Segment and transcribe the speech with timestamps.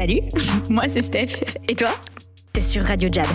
[0.00, 0.22] Salut,
[0.70, 1.44] moi c'est Steph.
[1.68, 1.90] Et toi?
[2.54, 3.26] T'es sur Radio Jab,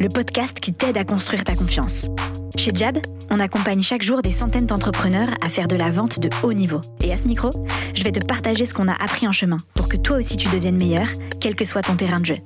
[0.00, 2.08] le podcast qui t'aide à construire ta confiance.
[2.56, 2.98] Chez Jab,
[3.30, 6.80] on accompagne chaque jour des centaines d'entrepreneurs à faire de la vente de haut niveau.
[7.04, 7.50] Et à ce micro,
[7.94, 10.48] je vais te partager ce qu'on a appris en chemin pour que toi aussi tu
[10.48, 11.06] deviennes meilleur,
[11.40, 12.36] quel que soit ton terrain de jeu.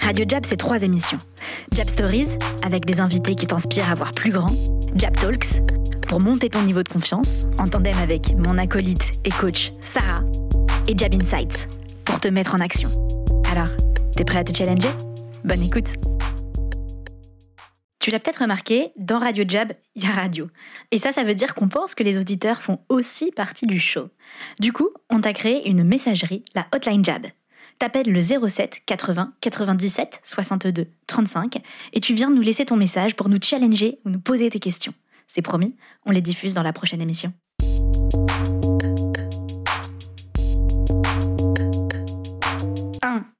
[0.00, 1.18] Radio Jab, c'est trois émissions.
[1.72, 4.46] Jab Stories, avec des invités qui t'inspirent à voir plus grand.
[4.94, 5.62] Jab Talks,
[6.06, 10.22] pour monter ton niveau de confiance, en tandem avec mon acolyte et coach Sarah.
[10.86, 11.68] Et Jab Insights,
[12.04, 12.88] pour te mettre en action.
[13.50, 13.68] Alors,
[14.16, 14.88] t'es prêt à te challenger?
[15.44, 15.88] Bonne écoute
[18.00, 20.48] Tu l'as peut-être remarqué, dans Radio Jab, il y a radio.
[20.90, 24.08] Et ça, ça veut dire qu'on pense que les auditeurs font aussi partie du show.
[24.60, 27.26] Du coup, on t'a créé une messagerie, la Hotline Jab.
[27.78, 31.62] T'appelles le 07 80 97 62 35
[31.92, 34.94] et tu viens nous laisser ton message pour nous challenger ou nous poser tes questions.
[35.26, 37.32] C'est promis, on les diffuse dans la prochaine émission.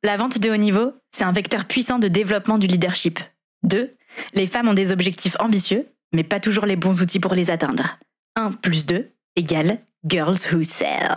[0.05, 3.20] La vente de haut niveau, c'est un vecteur puissant de développement du leadership.
[3.62, 3.95] 2.
[4.34, 7.98] Les femmes ont des objectifs ambitieux, mais pas toujours les bons outils pour les atteindre.
[8.34, 11.08] 1 plus 2 égale Girls Who Sell.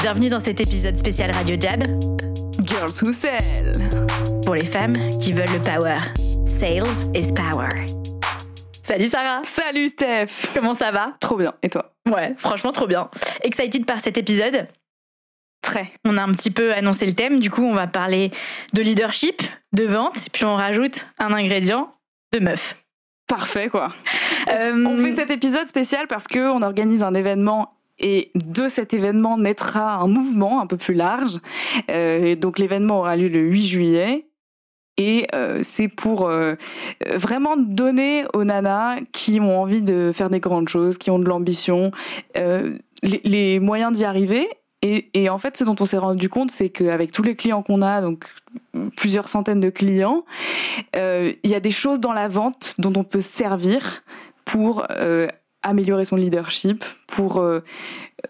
[0.00, 1.82] Bienvenue dans cet épisode spécial Radio Jab
[2.64, 3.72] Girls Who Sell.
[4.46, 5.98] pour les femmes qui veulent le power.
[6.46, 7.68] Sales is power.
[8.92, 10.50] Salut Sarah, Salut Steph.
[10.54, 11.14] comment ça va?
[11.18, 11.54] Trop bien.
[11.62, 11.94] Et toi?
[12.06, 13.08] Ouais, franchement trop bien.
[13.42, 14.68] Excited par cet épisode?
[15.62, 15.90] Très.
[16.04, 18.32] On a un petit peu annoncé le thème, du coup on va parler
[18.74, 19.40] de leadership,
[19.72, 21.94] de vente, puis on rajoute un ingrédient
[22.34, 22.84] de meuf.
[23.28, 23.94] Parfait quoi.
[24.50, 28.92] Euh, On fait cet épisode spécial parce que on organise un événement et de cet
[28.92, 31.38] événement naîtra un mouvement un peu plus large.
[31.90, 34.26] Euh, et donc l'événement aura lieu le 8 juillet.
[34.98, 36.54] Et euh, c'est pour euh,
[37.14, 41.24] vraiment donner aux nanas qui ont envie de faire des grandes choses, qui ont de
[41.24, 41.92] l'ambition,
[42.36, 44.48] euh, les, les moyens d'y arriver.
[44.82, 47.62] Et, et en fait, ce dont on s'est rendu compte, c'est qu'avec tous les clients
[47.62, 48.26] qu'on a, donc
[48.96, 50.24] plusieurs centaines de clients,
[50.96, 54.02] euh, il y a des choses dans la vente dont on peut se servir
[54.44, 55.28] pour euh,
[55.62, 57.60] améliorer son leadership, pour euh,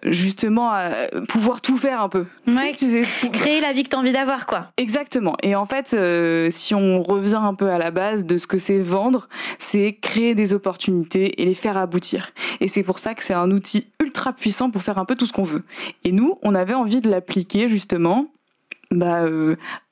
[0.04, 2.26] justement euh, pouvoir tout faire un peu.
[2.47, 4.70] Ouais, Tu sais, tu sais, pour- créer la vie que t'as envie d'avoir, quoi.
[4.76, 5.37] Exactement.
[5.43, 8.59] Et en fait, euh, si on revient un peu à la base de ce que
[8.59, 9.28] c'est vendre,
[9.59, 12.31] c'est créer des opportunités et les faire aboutir.
[12.60, 15.26] Et c'est pour ça que c'est un outil ultra puissant pour faire un peu tout
[15.26, 15.62] ce qu'on veut.
[16.04, 18.26] Et nous, on avait envie de l'appliquer justement
[18.91, 19.25] bah,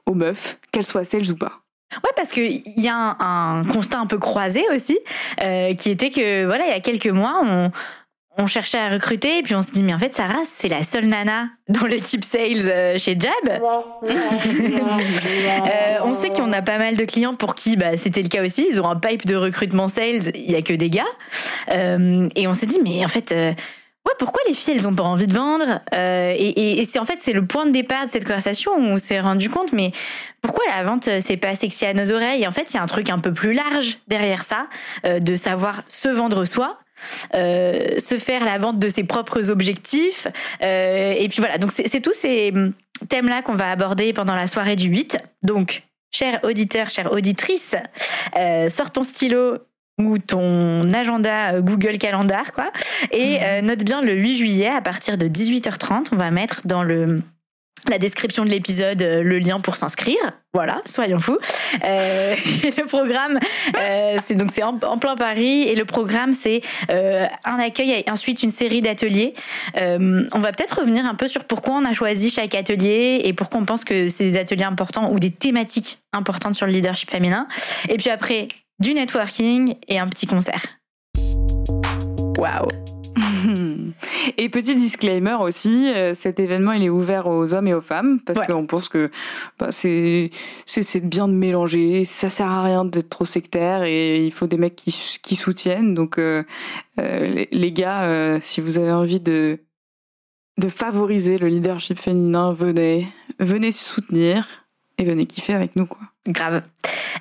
[0.06, 1.60] aux meufs, qu'elles soient sales ou pas.
[1.92, 4.98] Ouais, parce qu'il y a un, un constat un peu croisé aussi,
[5.42, 7.72] euh, qui était que, voilà, il y a quelques mois, on,
[8.38, 10.82] on cherchait à recruter, et puis on se dit, mais en fait, Sarah, c'est la
[10.82, 13.60] seule nana dans l'équipe sales euh, chez Jab.
[15.50, 18.42] Euh, on sait qu'on a pas mal de clients pour qui bah, c'était le cas
[18.42, 18.66] aussi.
[18.70, 21.04] Ils ont un pipe de recrutement sales, il y a que des gars.
[21.70, 23.52] Euh, et on s'est dit, mais en fait, euh,
[24.06, 27.20] ouais, pourquoi les filles, elles ont pas envie de vendre Euh, Et, c'est en fait,
[27.20, 29.92] c'est le point de départ de cette conversation où on s'est rendu compte, mais
[30.42, 32.46] pourquoi la vente, euh, c'est pas sexy à nos oreilles?
[32.46, 34.66] En fait, il y a un truc un peu plus large derrière ça,
[35.04, 36.78] euh, de savoir se vendre soi.
[37.32, 40.26] se faire la vente de ses propres objectifs
[40.60, 42.74] et puis voilà donc c'est tous ces hum,
[43.08, 45.82] thèmes-là qu'on va aborder pendant la soirée du 8 donc
[46.12, 47.76] chers auditeurs chères auditrices
[48.36, 49.58] euh, sors ton stylo
[49.98, 52.70] ou ton agenda euh, Google Calendar quoi
[53.12, 56.82] et euh, note bien le 8 juillet à partir de 18h30 on va mettre dans
[56.82, 57.22] le
[57.88, 60.18] la description de l'épisode, euh, le lien pour s'inscrire.
[60.52, 61.38] Voilà, soyons fous.
[61.84, 62.34] Euh,
[62.64, 63.38] et le programme,
[63.78, 67.92] euh, c'est donc c'est en, en plein Paris et le programme c'est euh, un accueil
[67.92, 69.34] et ensuite une série d'ateliers.
[69.76, 73.60] On va peut-être revenir un peu sur pourquoi on a choisi chaque atelier et pourquoi
[73.60, 77.46] on pense que c'est des ateliers importants ou des thématiques importantes sur le leadership féminin.
[77.88, 78.48] Et puis après
[78.80, 80.62] du networking et un petit concert.
[82.38, 82.66] Waouh.
[84.38, 88.20] Et petit disclaimer aussi, euh, cet événement il est ouvert aux hommes et aux femmes
[88.20, 88.46] parce Ouais.
[88.46, 89.10] qu'on pense que
[89.58, 90.30] bah, c'est
[91.02, 94.76] bien de mélanger, ça sert à rien d'être trop sectaire et il faut des mecs
[94.76, 95.94] qui qui soutiennent.
[95.94, 96.44] Donc euh,
[96.98, 99.58] euh, les, les gars, euh, si vous avez envie de
[100.58, 103.08] de favoriser le leadership féminin, venez
[103.38, 104.66] venez soutenir
[104.98, 106.00] et venez kiffer avec nous quoi.
[106.28, 106.62] Grave.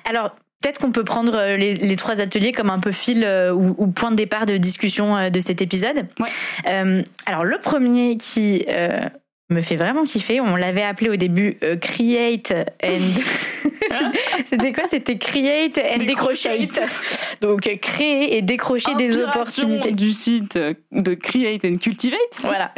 [0.04, 3.52] Alors, peut-être qu'on peut prendre euh, les, les trois ateliers comme un peu fil euh,
[3.52, 6.06] ou, ou point de départ de discussion euh, de cet épisode.
[6.18, 6.28] Ouais.
[6.68, 8.66] Euh, alors, le premier qui
[9.48, 12.52] me fait vraiment kiffer, on l'avait appelé au début Create
[12.84, 12.98] and...
[14.44, 14.84] C'était quoi?
[14.86, 16.80] C'était Create and Décrochate.
[17.40, 19.90] Donc, créer et décrocher des opportunités.
[19.90, 22.18] du site de Create and Cultivate.
[22.42, 22.72] Voilà.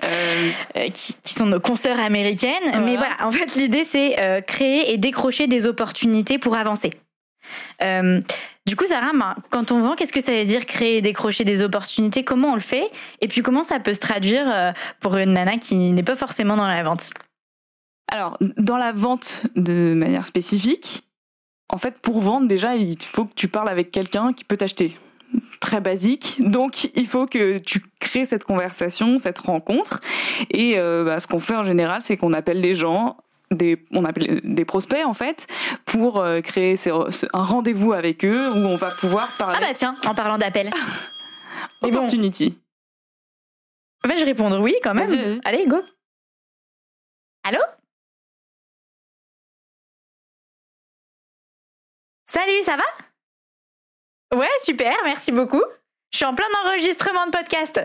[0.94, 2.52] Qui, qui sont nos consoeurs américaines.
[2.64, 2.81] Voilà.
[2.81, 6.90] Mais voilà, en fait, l'idée, c'est créer et décrocher des opportunités pour avancer.
[7.82, 8.20] Euh,
[8.64, 9.10] Du coup, Sarah,
[9.50, 12.22] quand on vend, qu'est-ce que ça veut dire créer et décrocher des opportunités?
[12.22, 12.88] Comment on le fait?
[13.20, 16.56] Et puis comment ça peut se traduire euh, pour une nana qui n'est pas forcément
[16.56, 17.10] dans la vente?
[18.06, 21.02] Alors, dans la vente de manière spécifique,
[21.70, 24.96] en fait, pour vendre, déjà, il faut que tu parles avec quelqu'un qui peut t'acheter.
[25.60, 26.36] Très basique.
[26.38, 30.00] Donc, il faut que tu crées cette conversation, cette rencontre.
[30.50, 33.16] Et euh, bah, ce qu'on fait en général, c'est qu'on appelle des gens
[33.52, 35.46] des, on appelle des prospects en fait
[35.84, 36.76] pour euh, créer
[37.32, 39.58] un rendez-vous avec eux où on va pouvoir parler.
[39.60, 40.70] Ah bah tiens, en parlant d'appel.
[41.82, 42.58] Opportunity.
[44.04, 45.40] Vais-je répondre oui quand même?
[45.44, 45.81] Allez, go.
[47.44, 47.60] Allô?
[52.26, 54.37] Salut, ça va?
[54.37, 55.62] Ouais, super, merci beaucoup.
[56.10, 57.81] Je suis en plein enregistrement de podcast.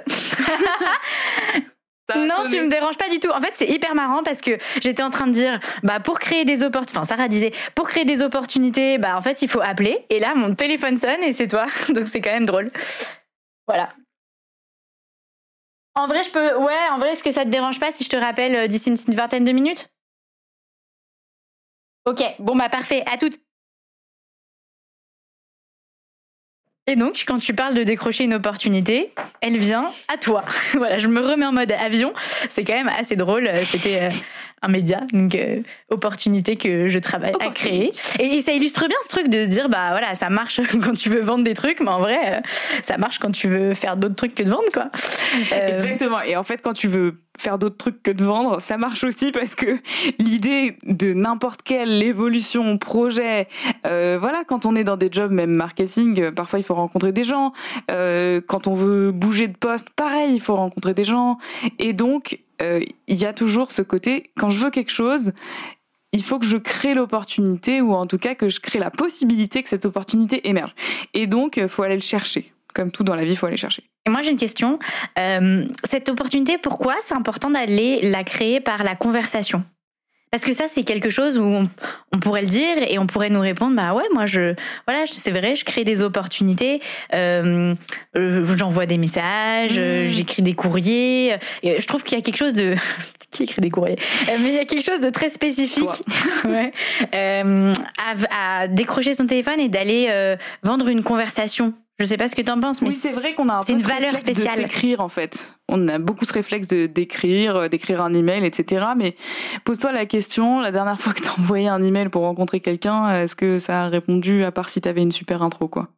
[2.15, 3.29] non, tu me déranges pas du tout.
[3.29, 6.45] En fait, c'est hyper marrant parce que j'étais en train de dire, bah, pour créer
[6.45, 10.05] des opportunités, enfin, Sarah disait, pour créer des opportunités, bah, en fait, il faut appeler.
[10.09, 11.65] Et là, mon téléphone sonne et c'est toi.
[11.89, 12.69] Donc, c'est quand même drôle.
[13.67, 13.89] Voilà.
[15.95, 18.09] En vrai, je peux, ouais, en vrai, est-ce que ça te dérange pas si je
[18.09, 19.89] te rappelle euh, d'ici une vingtaine de minutes?
[22.05, 23.03] Ok, bon, bah, parfait.
[23.11, 23.39] À toutes.
[26.89, 29.11] Et donc, quand tu parles de décrocher une opportunité,
[29.41, 30.45] elle vient à toi.
[30.73, 32.13] voilà, je me remets en mode avion.
[32.47, 33.49] C'est quand même assez drôle.
[33.65, 34.09] C'était euh,
[34.61, 37.89] un média, donc euh, opportunité que je travaille à créer.
[38.19, 41.09] Et, ça illustre bien ce truc de se dire, bah voilà, ça marche quand tu
[41.09, 42.39] veux vendre des trucs, mais en vrai, euh,
[42.83, 44.89] ça marche quand tu veux faire d'autres trucs que de vendre, quoi.
[45.51, 46.21] Exactement.
[46.21, 49.31] Et en fait, quand tu veux faire d'autres trucs que de vendre, ça marche aussi
[49.31, 49.77] parce que
[50.19, 53.47] l'idée de n'importe quelle évolution, projet,
[53.85, 57.11] euh, voilà, quand on est dans des jobs, même marketing, euh, parfois il faut rencontrer
[57.11, 57.53] des gens.
[57.91, 61.37] Euh, quand on veut bouger de poste, pareil, il faut rencontrer des gens.
[61.79, 65.31] Et donc, il y a toujours ce côté, quand je veux quelque chose,
[66.11, 69.61] il faut que je crée l'opportunité ou en tout cas que je crée la possibilité
[69.61, 70.73] que cette opportunité émerge.
[71.13, 72.51] Et donc, il faut aller le chercher.
[72.77, 73.81] Comme tout dans la vie, il faut aller chercher.
[74.05, 74.77] Et moi, j'ai une question.
[75.17, 79.63] Euh, cette opportunité, pourquoi c'est important d'aller la créer par la conversation?
[80.29, 83.39] Parce que ça, c'est quelque chose où on, pourrait le dire et on pourrait nous
[83.39, 84.53] répondre, bah ouais, moi je,
[84.87, 86.81] voilà, c'est vrai, je crée des opportunités,
[87.15, 87.73] euh,
[88.13, 90.05] j'envoie des messages, mmh.
[90.11, 91.37] j'écris des courriers.
[91.63, 92.75] Et je trouve qu'il y a quelque chose de
[93.31, 93.97] qui écrit des courriers,
[94.29, 96.03] euh, mais il y a quelque chose de très spécifique,
[96.45, 96.71] ouais,
[97.15, 102.27] euh, à, à, décrocher son téléphone et d'aller euh, vendre une conversation je sais pas
[102.27, 104.57] ce que tu en penses, mais c'est vrai qu'on a c'est une valeur spéciale.
[104.57, 105.53] d'écrire en fait.
[105.67, 108.87] On a beaucoup ce réflexe de d'écrire, euh, d'écrire un email, etc.
[108.95, 109.15] Mais
[109.65, 113.35] pose-toi la question la dernière fois que t'as envoyé un email pour rencontrer quelqu'un, est-ce
[113.35, 115.89] que ça a répondu à part si t'avais une super intro quoi?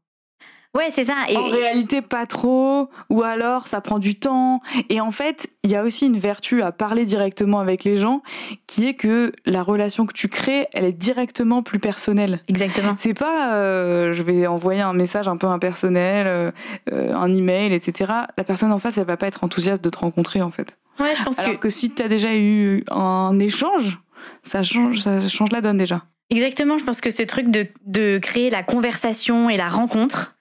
[0.75, 1.15] Ouais, c'est ça.
[1.27, 1.35] Et...
[1.35, 4.61] En réalité, pas trop, ou alors ça prend du temps.
[4.89, 8.21] Et en fait, il y a aussi une vertu à parler directement avec les gens,
[8.67, 12.41] qui est que la relation que tu crées, elle est directement plus personnelle.
[12.47, 12.93] Exactement.
[12.97, 16.51] C'est pas, euh, je vais envoyer un message un peu impersonnel, euh,
[16.91, 18.11] euh, un email, etc.
[18.37, 20.77] La personne en face, elle va pas être enthousiaste de te rencontrer, en fait.
[20.99, 21.57] Ouais, je pense alors que...
[21.57, 23.99] que si tu as déjà eu un échange,
[24.43, 26.03] ça change, ça change la donne déjà.
[26.29, 30.35] Exactement, je pense que ce truc de, de créer la conversation et la rencontre,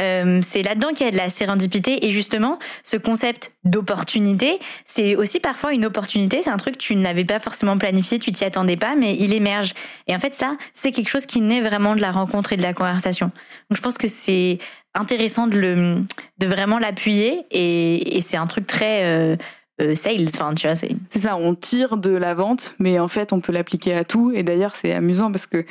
[0.00, 5.16] euh, c'est là-dedans qu'il y a de la sérendipité et justement ce concept d'opportunité, c'est
[5.16, 8.44] aussi parfois une opportunité, c'est un truc que tu n'avais pas forcément planifié, tu t'y
[8.44, 9.74] attendais pas, mais il émerge.
[10.06, 12.62] Et en fait ça, c'est quelque chose qui naît vraiment de la rencontre et de
[12.62, 13.26] la conversation.
[13.70, 14.58] Donc je pense que c'est
[14.94, 16.04] intéressant de le
[16.38, 19.36] de vraiment l'appuyer et, et c'est un truc très euh,
[19.80, 20.26] euh, sales.
[20.34, 20.90] Enfin, tu vois, c'est.
[21.14, 21.36] ça.
[21.36, 24.32] On tire de la vente, mais en fait, on peut l'appliquer à tout.
[24.34, 25.64] Et d'ailleurs, c'est amusant parce que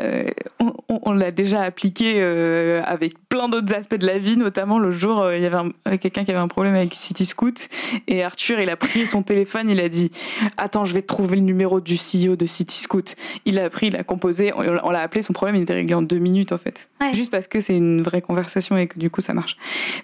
[0.00, 4.36] euh, on, on l'a déjà appliqué euh, avec plein d'autres aspects de la vie.
[4.36, 7.68] Notamment, le jour, il y avait quelqu'un qui avait un problème avec Cityscoot
[8.08, 10.10] et Arthur, il a pris son téléphone, il a dit
[10.56, 13.14] "Attends, je vais trouver le numéro du CEO de Cityscoot."
[13.46, 15.22] Il a pris, il a composé, on, l'a appelé.
[15.22, 18.02] Son problème, il était réglé en deux minutes en fait, juste parce que c'est une
[18.02, 19.56] vraie conversation et que du coup, ça marche.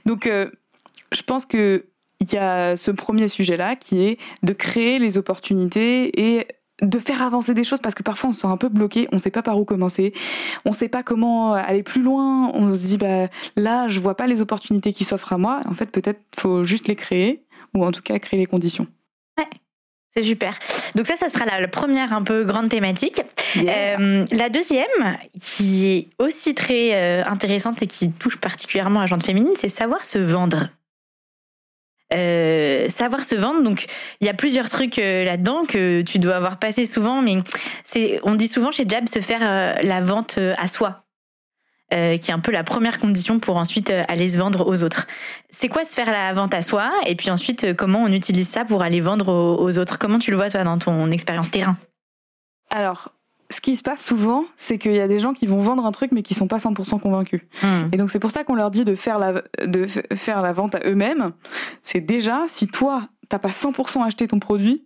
[0.06, 0.30] Donc,
[1.12, 1.84] je pense que
[2.20, 6.46] il y a ce premier sujet-là qui est de créer les opportunités et
[6.82, 9.18] de faire avancer des choses parce que parfois on se sent un peu bloqué, on
[9.18, 10.12] sait pas par où commencer,
[10.64, 14.26] on sait pas comment aller plus loin, on se dit bah là je vois pas
[14.26, 17.44] les opportunités qui s'offrent à moi, en fait peut-être faut juste les créer
[17.74, 18.86] ou en tout cas créer les conditions.
[19.36, 19.48] Ouais.
[20.16, 20.58] C'est super.
[20.94, 23.20] Donc ça, ça sera la, première un peu grande thématique.
[23.56, 29.06] Euh, la deuxième, qui est aussi très euh, intéressante et qui touche particulièrement à la
[29.06, 30.70] gente féminine, c'est savoir se vendre.
[32.14, 33.62] Euh, savoir se vendre.
[33.62, 33.86] Donc,
[34.20, 37.36] il y a plusieurs trucs euh, là-dedans que tu dois avoir passé souvent, mais
[37.84, 41.04] c'est, on dit souvent chez Jab se faire euh, la vente à soi.
[41.90, 45.06] qui est un peu la première condition pour ensuite aller se vendre aux autres.
[45.50, 46.90] C'est quoi se faire la vente à soi?
[47.06, 49.98] Et puis ensuite, comment on utilise ça pour aller vendre aux, autres?
[49.98, 51.76] Comment tu le vois toi dans ton expérience terrain?
[52.70, 53.14] Alors,
[53.50, 55.92] ce qui se passe souvent, c'est qu'il y a des gens qui vont vendre un
[55.92, 57.42] truc mais qui sont pas 100% convaincus.
[57.62, 57.88] Hmm.
[57.92, 60.74] Et donc c'est pour ça qu'on leur dit de faire la, de faire la vente
[60.74, 61.32] à eux-mêmes.
[61.82, 64.84] C'est déjà, si toi, t'as pas 100% acheté ton produit,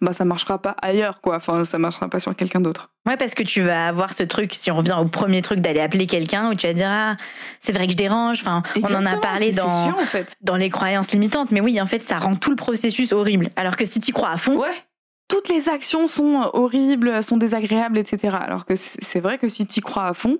[0.00, 1.36] bah ça marchera pas ailleurs, quoi.
[1.36, 2.90] Enfin, ça marchera pas sur quelqu'un d'autre.
[3.06, 5.80] Ouais, parce que tu vas avoir ce truc, si on revient au premier truc d'aller
[5.80, 7.16] appeler quelqu'un, où tu vas dire, ah,
[7.60, 8.40] c'est vrai que je dérange.
[8.40, 10.36] Enfin, on en a parlé dans, chiant, en fait.
[10.40, 11.50] dans les croyances limitantes.
[11.50, 13.50] Mais oui, en fait, ça rend tout le processus horrible.
[13.56, 14.74] Alors que si tu crois à fond, Ouais.
[15.30, 18.36] Toutes les actions sont horribles, sont désagréables, etc.
[18.42, 20.38] Alors que c'est vrai que si tu crois à fond,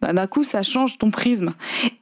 [0.00, 1.54] bah, d'un coup, ça change ton prisme.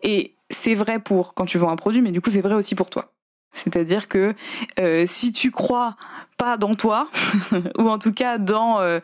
[0.03, 2.75] Et c'est vrai pour quand tu vends un produit, mais du coup, c'est vrai aussi
[2.75, 3.13] pour toi.
[3.53, 4.35] C'est-à-dire que
[4.79, 5.97] euh, si tu crois
[6.39, 7.09] pas dans toi,
[7.79, 9.01] ou en tout cas dans euh,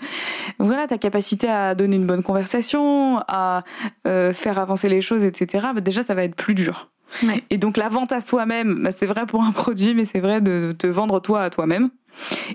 [0.59, 3.65] voilà ta capacité à donner une bonne conversation, à
[4.07, 5.69] euh, faire avancer les choses, etc.
[5.75, 6.91] bah, déjà, ça va être plus dur.
[7.23, 7.43] Ouais.
[7.51, 10.41] Et donc la vente à soi-même, bah, c'est vrai pour un produit, mais c'est vrai
[10.41, 11.91] de te vendre toi à toi-même.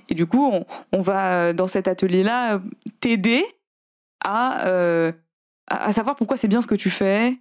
[0.09, 2.61] Et du coup, on, on va euh, dans cet atelier-là
[2.99, 3.45] t'aider
[4.23, 5.11] à, euh,
[5.67, 7.37] à à savoir pourquoi c'est bien ce que tu fais,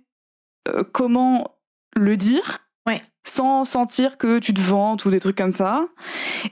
[0.69, 1.57] euh, comment
[1.97, 3.03] le dire, Ouais.
[3.27, 5.87] sans sentir que tu te vantes ou des trucs comme ça.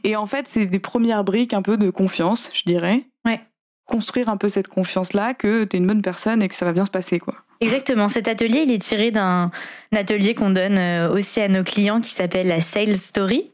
[0.05, 3.07] Et en fait, c'est des premières briques un peu de confiance, je dirais.
[3.25, 3.41] Ouais.
[3.87, 6.85] Construire un peu cette confiance-là que t'es une bonne personne et que ça va bien
[6.85, 7.35] se passer, quoi.
[7.61, 8.09] Exactement.
[8.09, 9.51] Cet atelier, il est tiré d'un
[9.95, 13.51] atelier qu'on donne euh, aussi à nos clients qui s'appelle la Sales Story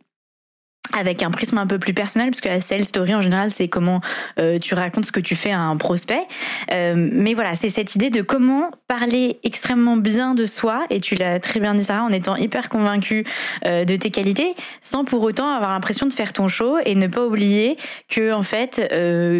[0.92, 3.68] avec un prisme un peu plus personnel parce que la sales story en général c'est
[3.68, 4.00] comment
[4.38, 6.26] euh, tu racontes ce que tu fais à un prospect
[6.72, 11.14] Euh, mais voilà c'est cette idée de comment parler extrêmement bien de soi et tu
[11.14, 13.24] l'as très bien dit Sarah en étant hyper convaincu
[13.66, 17.06] euh, de tes qualités sans pour autant avoir l'impression de faire ton show et ne
[17.06, 17.76] pas oublier
[18.08, 18.76] que en fait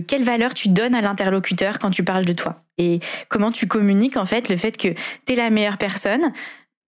[0.09, 4.17] quelle valeur tu donnes à l'interlocuteur quand tu parles de toi et comment tu communiques
[4.17, 4.89] en fait le fait que
[5.27, 6.33] tu es la meilleure personne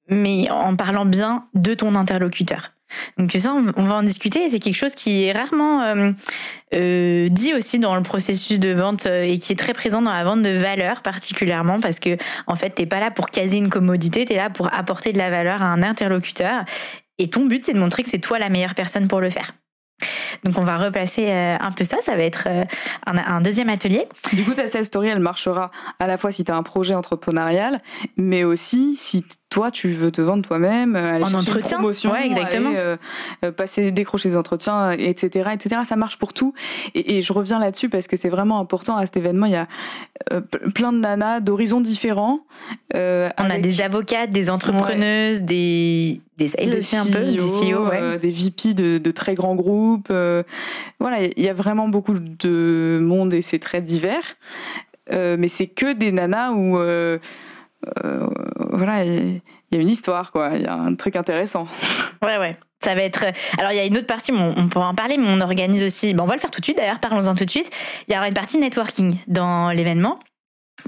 [0.09, 2.73] mais en parlant bien de ton interlocuteur.
[3.19, 4.49] Donc ça, on va en discuter.
[4.49, 6.13] C'est quelque chose qui est rarement euh,
[6.75, 10.13] euh, dit aussi dans le processus de vente euh, et qui est très présent dans
[10.13, 12.17] la vente de valeur particulièrement parce que
[12.47, 15.31] en fait, t'es pas là pour caser une commodité, t'es là pour apporter de la
[15.31, 16.65] valeur à un interlocuteur.
[17.19, 19.53] Et ton but, c'est de montrer que c'est toi la meilleure personne pour le faire.
[20.45, 21.99] Donc on va replacer euh, un peu ça.
[22.01, 22.65] Ça va être euh,
[23.07, 24.07] un, deuxième atelier.
[24.33, 26.95] Du coup, ta sales story, elle marchera à la fois si tu as un projet
[26.95, 27.81] entrepreneurial,
[28.17, 31.79] mais aussi si toi, tu veux te vendre toi-même, euh, aller En chercher une entretien.
[31.79, 32.69] promotion, Ouais, exactement.
[32.71, 32.97] aller, euh,
[33.45, 35.83] euh, passer, décrocher des entretiens, etc., etc.
[35.87, 36.53] Ça marche pour tout.
[36.95, 39.47] Et, et je reviens là-dessus parce que c'est vraiment important à cet événement.
[39.47, 39.69] Il y a
[40.33, 42.41] euh, plein de nanas d'horizons différents.
[42.95, 47.37] euh, On a des avocates, des entrepreneuses, des des sales des aussi un peu, des
[47.39, 48.19] CEO, ouais.
[48.19, 50.13] des VP de, de très grands groupes.
[51.01, 54.37] voilà, il y a vraiment beaucoup de monde et c'est très divers.
[55.11, 56.79] Mais c'est que des nanas où
[58.05, 59.41] euh, euh, voilà, il
[59.73, 60.51] y a une histoire, quoi.
[60.55, 61.67] Il y a un truc intéressant.
[62.23, 62.57] Ouais, ouais.
[62.83, 63.27] Ça va être.
[63.59, 66.15] Alors, il y a une autre partie, on, pourra en parler, mais on organise aussi.
[66.15, 67.71] Bon, on va le faire tout de suite d'ailleurs, parlons-en tout de suite.
[68.09, 70.19] Il y aura une partie networking dans l'événement.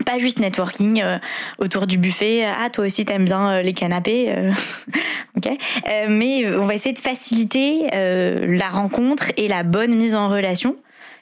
[0.06, 1.18] Pas juste networking euh,
[1.58, 2.44] autour du buffet.
[2.44, 4.26] Ah, toi aussi, t'aimes bien euh, les canapés.
[4.30, 4.52] euh,
[5.36, 5.48] ok.
[5.48, 10.28] Euh, mais on va essayer de faciliter euh, la rencontre et la bonne mise en
[10.28, 10.76] relation.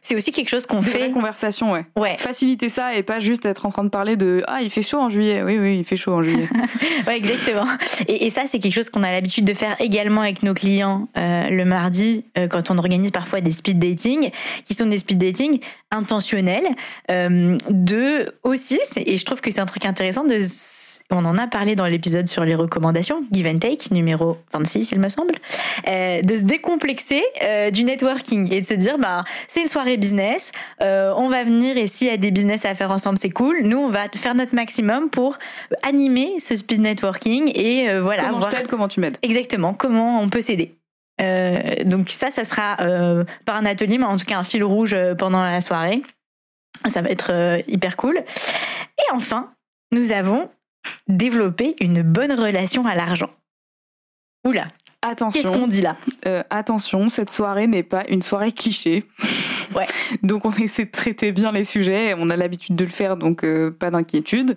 [0.07, 0.99] C'est aussi quelque chose qu'on fait.
[0.99, 1.85] vraies conversations, ouais.
[1.97, 4.83] Ouais, Faciliter ça et pas juste être en train de parler de ah il fait
[4.83, 5.43] chaud en juillet.
[5.43, 6.49] Oui oui il fait chaud en juillet.
[7.09, 7.67] Ouais, exactement.
[8.07, 11.09] Et, et ça, c'est quelque chose qu'on a l'habitude de faire également avec nos clients
[11.17, 14.31] euh, le mardi, euh, quand on organise parfois des speed dating,
[14.65, 15.61] qui sont des speed dating
[15.93, 16.67] intentionnels,
[17.11, 20.41] euh, de aussi, et je trouve que c'est un truc intéressant, de,
[21.11, 24.99] on en a parlé dans l'épisode sur les recommandations, Give and Take, numéro 26, il
[24.99, 25.35] me semble,
[25.89, 29.97] euh, de se décomplexer euh, du networking et de se dire, bah, c'est une soirée
[29.97, 30.51] business,
[30.81, 33.63] on va venir et s'il y a des business à faire ensemble, c'est cool.
[33.63, 35.39] Nous, on va faire notre maximum pour
[35.83, 39.19] animer ce speed networking et voilà, comment voir je t'aide, comment tu m'aides?
[39.23, 40.77] exactement comment on peut s'aider.
[41.21, 44.63] Euh, donc ça, ça sera euh, par un atelier, mais en tout cas un fil
[44.63, 46.03] rouge euh, pendant la soirée.
[46.89, 48.19] Ça va être euh, hyper cool.
[48.19, 49.55] Et enfin,
[49.93, 50.51] nous avons
[51.09, 53.31] développé une bonne relation à l'argent.
[54.47, 55.53] Oula, qu'est-ce Attention.
[55.53, 55.97] qu'on dit là?
[56.51, 59.05] Attention, cette soirée n'est pas une soirée cliché.
[59.75, 59.87] Ouais.
[60.23, 63.45] donc on essaie de traiter bien les sujets, on a l'habitude de le faire, donc
[63.81, 64.57] pas d'inquiétude.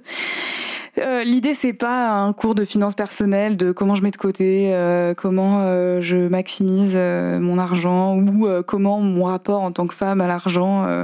[0.98, 4.72] Euh, L'idée c'est pas un cours de finances personnelles, de comment je mets de côté,
[4.74, 9.88] euh, comment euh, je maximise euh, mon argent ou euh, comment mon rapport en tant
[9.88, 11.04] que femme à l'argent euh,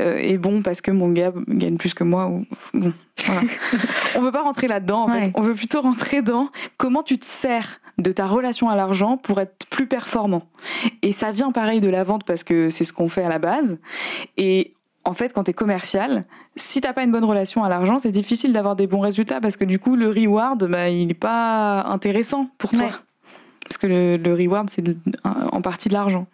[0.00, 2.26] euh, est bon parce que mon gars gagne plus que moi.
[2.28, 2.46] Ou...
[2.74, 2.92] Bon,
[3.24, 3.40] voilà.
[4.16, 5.04] on veut pas rentrer là-dedans.
[5.04, 5.26] En Ouais.
[5.26, 9.16] fait, on veut plutôt rentrer dans comment tu te sers de ta relation à l'argent
[9.16, 10.42] pour être plus performant.
[11.02, 13.38] Et ça vient pareil de la vente parce que c'est ce qu'on fait à la
[13.38, 13.78] base.
[14.36, 14.74] Et
[15.06, 16.22] en fait, quand tu es commercial,
[16.56, 19.56] si t'as pas une bonne relation à l'argent, c'est difficile d'avoir des bons résultats parce
[19.56, 22.80] que du coup, le reward, bah, il est pas intéressant pour toi.
[22.86, 22.90] Ouais.
[23.62, 26.26] Parce que le, le reward, c'est de- en partie de l'argent.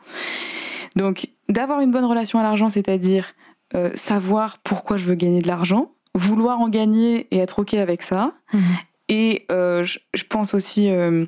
[0.96, 3.32] Donc, d'avoir une bonne relation à l'argent, c'est-à-dire
[3.74, 8.02] euh, savoir pourquoi je veux gagner de l'argent, vouloir en gagner et être ok avec
[8.02, 8.32] ça.
[8.52, 8.60] Mhm.
[9.08, 11.24] Et euh, je, je pense aussi euh,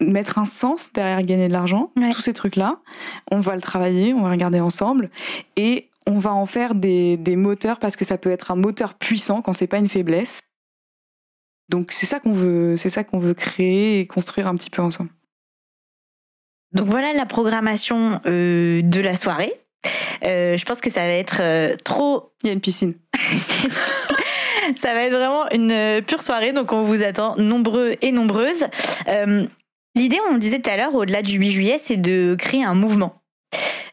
[0.00, 1.90] mettre un sens derrière gagner de l'argent.
[1.96, 2.10] Ouais.
[2.12, 2.78] Tous ces trucs-là,
[3.30, 5.10] on va le travailler, on va regarder ensemble
[5.56, 8.94] et on va en faire des, des moteurs parce que ça peut être un moteur
[8.94, 10.40] puissant quand c'est pas une faiblesse.
[11.68, 14.82] Donc c'est ça qu'on veut, c'est ça qu'on veut créer et construire un petit peu
[14.82, 15.10] ensemble.
[16.72, 19.52] Donc voilà la programmation euh, de la soirée.
[20.24, 22.94] Euh, je pense que ça va être euh, trop Il y a une piscine.
[24.74, 28.66] Ça va être vraiment une pure soirée, donc on vous attend nombreux et nombreuses.
[29.94, 32.74] L'idée, on le disait tout à l'heure, au-delà du 8 juillet, c'est de créer un
[32.74, 33.22] mouvement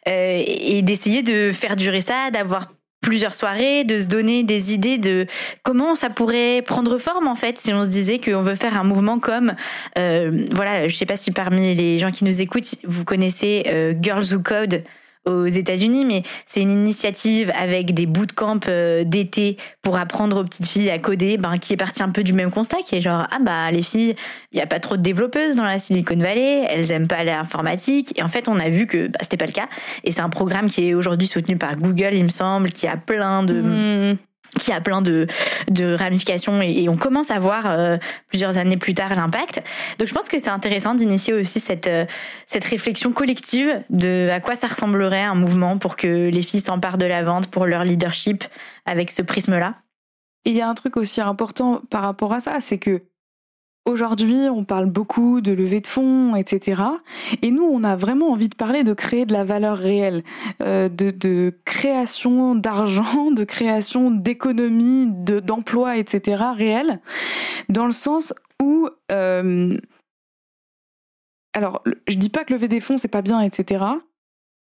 [0.06, 2.68] et d'essayer de faire durer ça, d'avoir
[3.04, 5.28] plusieurs soirées, de se donner des idées de
[5.62, 8.84] comment ça pourrait prendre forme en fait si on se disait qu'on veut faire un
[8.84, 9.54] mouvement comme
[10.00, 13.94] euh, voilà je sais pas si parmi les gens qui nous écoutent vous connaissez euh,
[14.02, 14.84] Girls Who Code
[15.26, 20.68] aux États-Unis, mais c'est une initiative avec des bootcamps euh, d'été pour apprendre aux petites
[20.68, 23.28] filles à coder, ben, qui est partie un peu du même constat, qui est genre
[23.32, 24.16] ah bah les filles,
[24.52, 28.18] il y a pas trop de développeuses dans la Silicon Valley, elles aiment pas l'informatique,
[28.18, 29.68] et en fait on a vu que bah, c'était pas le cas,
[30.04, 32.98] et c'est un programme qui est aujourd'hui soutenu par Google, il me semble, qui a
[32.98, 34.18] plein de Mmh.
[34.60, 35.28] Qui a plein de,
[35.70, 37.98] de ramifications et, on commence à voir euh,
[38.28, 39.64] plusieurs années plus tard l'impact.
[40.00, 42.06] Donc je pense que c'est intéressant d'initier aussi cette, euh,
[42.46, 46.98] cette réflexion collective de à quoi ça ressemblerait un mouvement pour que les filles s'emparent
[46.98, 48.44] de la vente pour leur leadership
[48.86, 49.76] avec ce prisme-là.
[50.46, 53.02] Il y a un truc aussi important par rapport à ça, c'est que
[53.86, 56.82] aujourd'hui, on parle beaucoup de levée de fonds, etc.
[57.42, 60.24] Et nous, on a vraiment envie de parler de créer de la valeur réelle,
[60.62, 66.44] euh, de, création d'argent, de création d'économie, de d'emploi, etc.
[66.56, 67.00] réel,
[67.70, 69.78] dans le sens où euh,
[71.54, 73.86] alors, je dis pas que lever des fonds c'est pas bien, etc.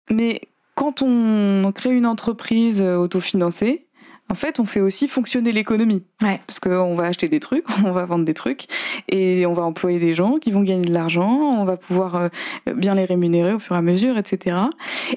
[0.09, 0.41] Mais
[0.75, 3.87] quand on crée une entreprise euh, autofinancée,
[4.31, 6.03] en fait, on fait aussi fonctionner l'économie.
[6.21, 6.39] Ouais.
[6.47, 8.65] Parce qu'on va acheter des trucs, on va vendre des trucs,
[9.09, 12.29] et on va employer des gens qui vont gagner de l'argent, on va pouvoir euh,
[12.73, 14.55] bien les rémunérer au fur et à mesure, etc.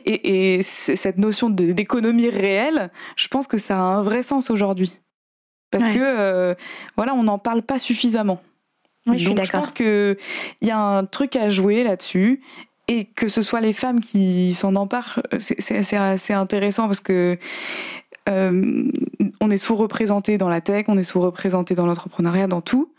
[0.04, 4.98] Et, cette notion d'économie réelle, je pense que ça a un vrai sens aujourd'hui.
[5.70, 5.94] Parce Ouais.
[5.94, 6.54] que, euh,
[6.96, 8.40] voilà, on n'en parle pas suffisamment.
[9.06, 10.16] Oui, je suis Donc je pense qu'il
[10.62, 12.40] y a un truc à jouer là-dessus.
[12.86, 17.00] Et que ce soit les femmes qui s'en emparent, c'est- c'est c'est assez intéressant parce
[17.00, 17.38] que
[18.28, 18.90] euh,
[19.40, 22.92] on est sous-représenté dans la tech, on est sous-représenté dans l'entrepreneuriat, dans tout.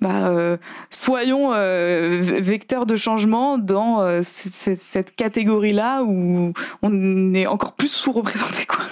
[0.00, 0.56] Bah, euh,
[0.90, 8.66] soyons euh, vecteurs de changement dans cette catégorie-là où on est encore plus sous-représenté.
[8.66, 8.84] Quoi.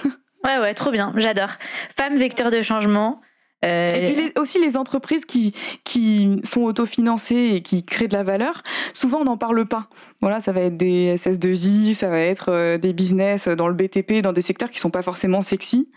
[0.43, 1.49] Ouais, ouais, trop bien, j'adore.
[1.95, 3.21] Femme vecteur de changement.
[3.65, 8.13] Euh, Et puis les- aussi les entreprises qui, qui sont autofinancées et qui créent de
[8.13, 8.61] la valeur,
[8.93, 9.89] souvent on n'en parle pas.
[10.21, 14.21] Voilà, ça va être des SS2I, ça va être euh, des business dans le BTP,
[14.21, 15.89] dans des secteurs qui sont pas forcément sexy.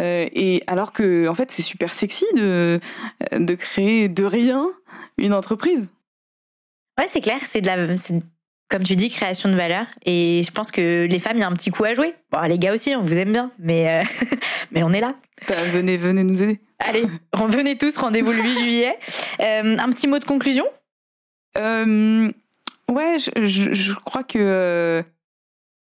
[0.00, 2.80] Euh, et alors que en fait c'est super sexy de,
[3.36, 4.66] de créer de rien
[5.18, 5.90] une entreprise.
[6.98, 7.76] Ouais, c'est clair, c'est de la,
[8.70, 9.84] comme tu dis, création de valeur.
[10.06, 12.14] Et je pense que les femmes, il y a un petit coup à jouer.
[12.30, 14.36] Bon, les gars aussi, on vous aime bien, mais, euh,
[14.72, 15.14] mais on est là.
[15.48, 16.60] Bah, venez, venez nous aider.
[16.78, 18.98] Allez, revenez tous, rendez-vous le 8 juillet.
[19.40, 20.66] Euh, un petit mot de conclusion?
[21.58, 22.30] Euh,
[22.88, 25.02] ouais, je, je, je crois que euh,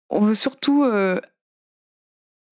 [0.09, 0.85] on veut surtout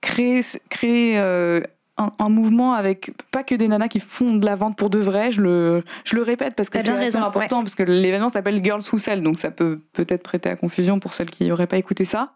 [0.02, 1.62] créer, créer un,
[1.98, 5.32] un mouvement avec pas que des nanas qui font de la vente pour de vrai.
[5.32, 8.84] Je le, je le répète parce que c'est raison, important parce que l'événement s'appelle Girls
[8.92, 12.06] Who Sell, donc ça peut peut-être prêter à confusion pour celles qui n'auraient pas écouté
[12.06, 12.36] ça.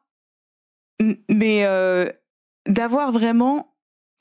[1.29, 1.65] Mais
[2.67, 3.72] d'avoir vraiment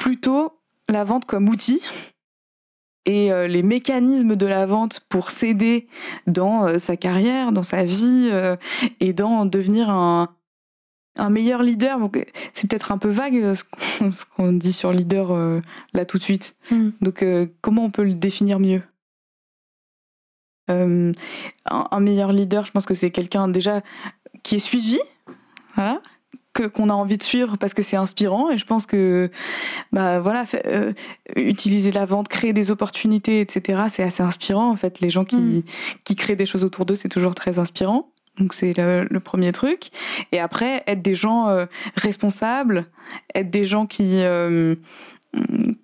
[0.02, 1.80] plutôt la vente comme outil
[3.06, 5.86] et euh, les mécanismes de la vente pour s'aider
[6.26, 8.56] dans euh, sa carrière, dans sa vie euh,
[8.98, 10.34] et dans devenir un,
[11.18, 11.98] un meilleur leader.
[12.52, 15.62] C'est peut-être un peu vague ce qu'on- dit sur leader
[15.94, 16.56] là tout de suite.
[16.72, 16.88] Mm.
[17.00, 17.24] Donc
[17.60, 18.82] comment on peut le définir mieux?
[20.70, 21.12] Euh,
[21.66, 23.82] un, un meilleur leader, je pense que c'est quelqu'un déjà
[24.42, 24.98] qui est suivi,
[25.74, 26.00] voilà,
[26.54, 28.50] que qu'on a envie de suivre parce que c'est inspirant.
[28.50, 29.30] Et je pense que
[29.92, 30.92] bah voilà, fait- euh,
[31.36, 33.82] utiliser la vente, créer des opportunités, etc.
[33.88, 35.00] C'est assez inspirant en fait.
[35.00, 35.62] Les gens qui Mm.
[36.04, 38.10] qui créent des choses autour d'eux, c'est toujours très inspirant.
[38.38, 39.90] Donc c'est le, le premier truc.
[40.32, 42.86] Et après, être des gens euh, responsables,
[43.34, 44.74] être des gens qui, euh,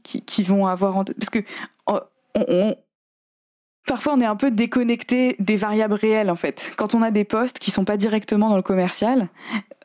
[0.03, 1.41] qui qui vont avoir parce que
[1.87, 2.01] oh,
[2.35, 2.77] on, on-
[3.89, 6.73] parfois on est un peu déconnecté des variables réelles en fait.
[6.77, 9.29] Quand on a des postes qui sont pas directement dans le commercial,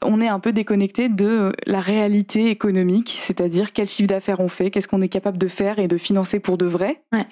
[0.03, 4.69] on est un peu déconnecté de la réalité économique, c'est-à-dire quel chiffre d'affaires on fait,
[4.69, 7.01] qu'est-ce qu'on est capable de faire et de financer pour de vrai.
[7.11, 7.25] Ouais.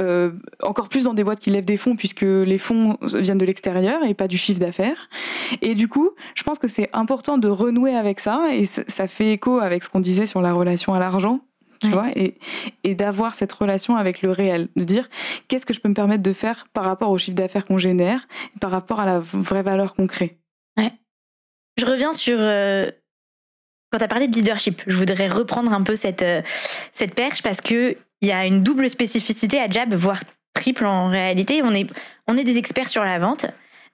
[0.00, 3.46] euh, encore plus dans des boîtes qui lèvent des fonds puisque les fonds viennent de
[3.46, 5.08] l'extérieur et pas du chiffre d'affaires.
[5.62, 9.32] Et du coup, je pense que c'est important de renouer avec ça et ça fait
[9.32, 11.40] écho avec ce qu'on disait sur la relation à l'argent.
[11.80, 12.38] Tu vois, et,
[12.84, 15.08] et d'avoir cette relation avec le réel, de dire
[15.46, 18.26] qu'est-ce que je peux me permettre de faire par rapport au chiffre d'affaires qu'on génère,
[18.60, 20.38] par rapport à la vraie valeur qu'on crée?
[20.78, 20.92] Ouais.
[21.78, 22.90] Je reviens sur euh,
[23.90, 24.82] quand tu as parlé de leadership.
[24.86, 26.40] Je voudrais reprendre un peu cette, euh,
[26.92, 30.20] cette perche parce que il y a une double spécificité à Jab, voire
[30.54, 31.60] triple en réalité.
[31.62, 31.86] On est,
[32.26, 33.44] on est des experts sur la vente.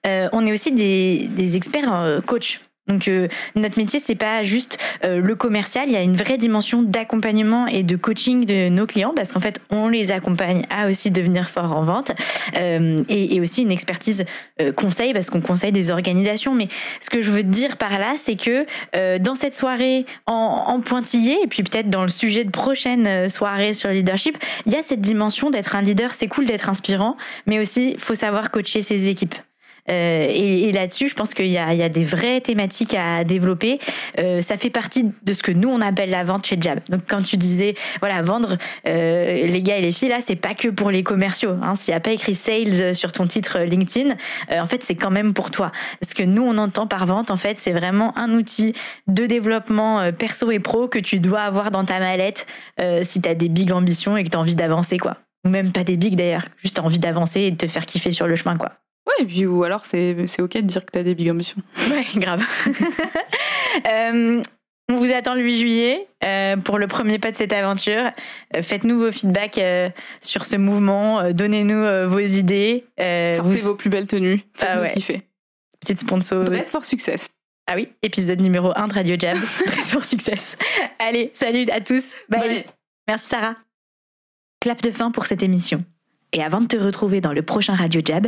[0.07, 2.61] Euh, on est aussi des, des experts coach.
[2.87, 6.37] Donc euh, notre métier c'est pas juste euh, le commercial, il y a une vraie
[6.37, 10.89] dimension d'accompagnement et de coaching de nos clients parce qu'en fait on les accompagne à
[10.89, 12.11] aussi devenir forts en vente
[12.57, 14.25] euh, et, et, aussi une expertise
[14.75, 16.53] conseil parce qu'on conseille des organisations.
[16.53, 16.67] Mais
[16.99, 18.65] ce que je veux dire par là c'est que
[19.19, 23.73] dans cette soirée en, en pointillé et puis peut-être dans le sujet de prochaine soirée
[23.73, 27.15] sur le leadership, il y a cette dimension d'être un leader, c'est cool d'être inspirant,
[27.45, 29.35] mais aussi faut savoir coacher ses équipes.
[29.89, 33.79] Euh, et, et là-dessus, je pense qu'il y y a des vraies thématiques à développer.
[34.19, 36.79] Euh, ça fait partie de ce que nous on appelle la vente chez Jab.
[36.89, 40.53] Donc quand tu disais, voilà, vendre euh, les gars et les filles là, c'est pas
[40.53, 41.55] que pour les commerciaux.
[41.61, 41.75] Hein.
[41.75, 44.15] S'il n'y a pas écrit sales sur ton titre LinkedIn,
[44.51, 45.71] euh, en fait c'est quand même pour toi.
[46.01, 48.73] Ce que nous on entend par vente, en fait, c'est vraiment un outil
[49.07, 52.45] de développement euh, perso et pro que tu dois avoir dans ta mallette
[52.79, 55.17] euh, si tu as des big ambitions et que tu as envie d'avancer quoi.
[55.45, 58.27] Ou même pas des big d'ailleurs, juste envie d'avancer et de te faire kiffer sur
[58.27, 58.71] le chemin quoi.
[59.19, 61.61] Et puis ou alors c'est ok de dire que t'as des big ambitions.
[61.89, 62.43] Ouais, grave.
[63.87, 64.41] euh,
[64.89, 68.11] on vous attend le 8 juillet euh, pour le premier pas de cette aventure.
[68.55, 69.61] Euh, Faites-nous vos feedbacks
[70.21, 71.31] sur ce mouvement.
[71.31, 72.85] Donnez-nous vos idées.
[72.97, 73.67] Sortez vous...
[73.67, 74.41] vos plus belles tenues.
[74.53, 74.93] Faites-nous Ah ouais.
[74.93, 75.21] kiffer.
[75.79, 76.43] Petite sponsor.
[76.45, 77.29] Dress for success.
[77.65, 79.37] Ah oui, épisode numéro 1 de Radio Jab.
[79.65, 80.57] Dress for Success.
[80.99, 82.13] Allez, salut à tous.
[82.27, 82.39] Bye.
[82.41, 82.65] Bye.
[83.07, 83.55] Merci Sarah.
[84.59, 85.83] Clap de fin pour cette émission.
[86.33, 88.27] Et avant de te retrouver dans le prochain Radio Jab,